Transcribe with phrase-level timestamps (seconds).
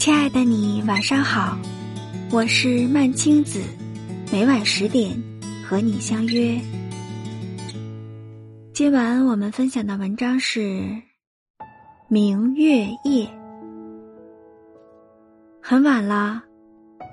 [0.00, 1.58] 亲爱的你，晚上好，
[2.32, 3.60] 我是曼青子，
[4.32, 5.10] 每晚十点
[5.62, 6.58] 和你相约。
[8.72, 10.60] 今晚我们分享的文章是
[12.08, 13.26] 《明月夜》。
[15.60, 16.42] 很晚了，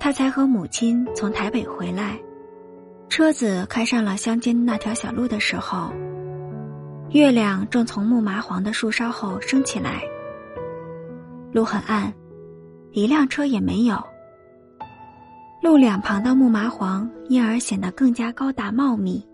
[0.00, 2.18] 他才和母亲从台北回来，
[3.10, 5.92] 车子开上了乡间那条小路的时候，
[7.10, 10.00] 月亮正从木麻黄的树梢后升起来。
[11.52, 12.10] 路很暗，
[12.92, 14.02] 一辆车也没有。
[15.62, 19.26] 路两旁的木麻黄因而显得更加高大茂密。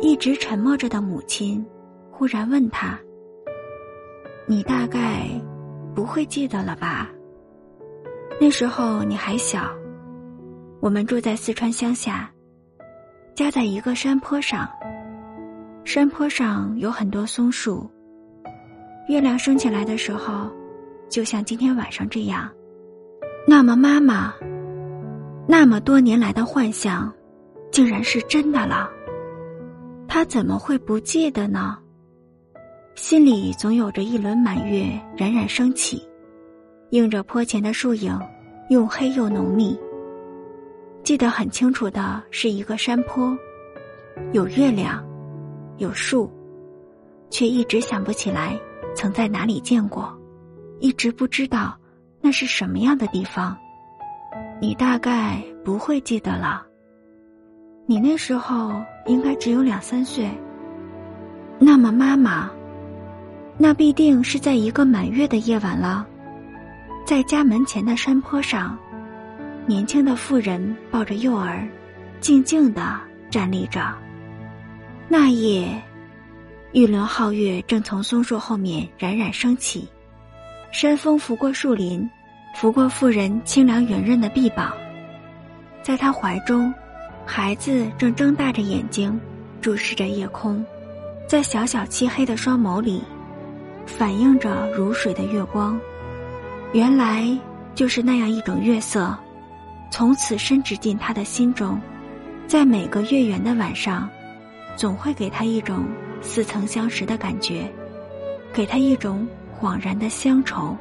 [0.00, 1.64] 一直沉默着的母亲，
[2.10, 2.98] 忽然问他
[4.46, 5.28] ：“你大概
[5.94, 7.08] 不会记得了吧？
[8.40, 9.68] 那时候你还小，
[10.80, 12.30] 我们住在四川乡下，
[13.34, 14.68] 家在一个山坡上，
[15.84, 17.88] 山坡上有很多松树。”
[19.08, 20.50] 月亮升起来的时候，
[21.08, 22.50] 就像今天晚上这样。
[23.46, 24.34] 那么，妈妈，
[25.46, 27.12] 那么多年来的幻想，
[27.70, 28.90] 竟然是真的了。
[30.06, 31.78] 他怎么会不记得呢？
[32.94, 34.84] 心里总有着一轮满月
[35.16, 36.02] 冉冉升起，
[36.90, 38.18] 映着坡前的树影，
[38.70, 39.78] 又黑又浓密。
[41.04, 43.38] 记得很清楚的是一个山坡，
[44.32, 45.02] 有月亮，
[45.76, 46.30] 有树，
[47.30, 48.58] 却一直想不起来。
[48.94, 50.17] 曾在哪里见过？
[50.80, 51.76] 一直不知道
[52.20, 53.56] 那是什么样的地方。
[54.60, 56.64] 你大概不会记得了。
[57.86, 60.28] 你那时候应该只有两三岁。
[61.58, 62.50] 那么，妈妈，
[63.56, 66.06] 那必定是在一个满月的夜晚了，
[67.04, 68.78] 在家门前的山坡上，
[69.66, 71.66] 年轻的妇人抱着幼儿，
[72.20, 72.98] 静静的
[73.30, 73.96] 站立着。
[75.08, 75.80] 那夜。
[76.74, 79.88] 玉轮皓月正从松树后面冉冉升起，
[80.70, 82.08] 山风拂过树林，
[82.54, 84.72] 拂过妇人清凉圆润的臂膀。
[85.82, 86.72] 在她怀中，
[87.24, 89.18] 孩子正睁大着眼睛，
[89.60, 90.64] 注视着夜空，
[91.26, 93.02] 在小小漆黑的双眸里，
[93.86, 95.80] 反映着如水的月光。
[96.72, 97.26] 原来
[97.74, 99.16] 就是那样一种月色，
[99.90, 101.80] 从此深植进他的心中，
[102.46, 104.08] 在每个月圆的晚上，
[104.76, 105.84] 总会给他一种。
[106.20, 107.72] 似曾相识的感觉，
[108.52, 109.24] 给他一种
[109.60, 110.76] 恍然的乡愁，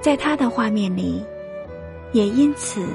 [0.00, 1.24] 在他的画面里，
[2.12, 2.86] 也因此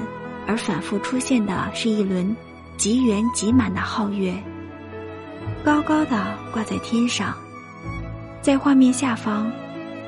[0.46, 2.36] 而反复出现的是一轮
[2.76, 4.34] 极圆极满的皓月，
[5.64, 7.34] 高高的挂在天上，
[8.40, 9.50] 在画面下方，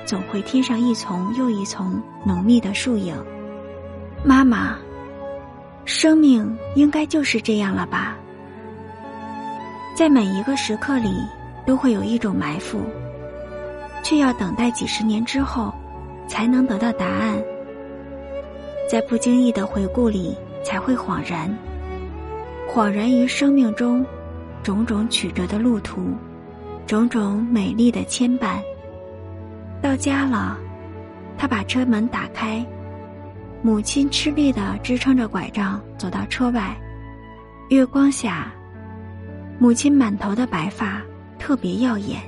[0.04, 3.16] 总会添上一丛又一丛浓密的树影。
[4.24, 4.76] 妈妈，
[5.84, 8.16] 生命应该就是这样了吧？
[9.96, 11.14] 在每一个时刻里，
[11.66, 12.80] 都会有一种埋伏，
[14.04, 15.74] 却要等待几十年之后，
[16.28, 17.42] 才能得到答案。
[18.88, 21.50] 在不经意的回顾里，才会恍然，
[22.70, 24.04] 恍然于生命中
[24.62, 26.10] 种种曲折的路途，
[26.86, 28.58] 种种美丽的牵绊。
[29.80, 30.58] 到家了，
[31.38, 32.64] 他把车门打开，
[33.62, 36.76] 母亲吃力的支撑着拐杖走到车外，
[37.70, 38.52] 月光下。
[39.58, 41.00] 母亲满头的白发
[41.38, 42.20] 特别耀眼，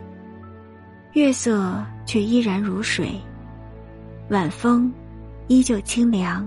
[1.16, 3.18] 月色却依然如水，
[4.28, 4.92] 晚风
[5.48, 6.46] 依旧清凉。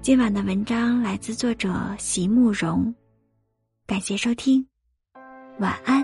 [0.00, 2.94] 今晚的文章来自作者席慕容，
[3.86, 4.66] 感谢收听，
[5.58, 6.02] 晚安。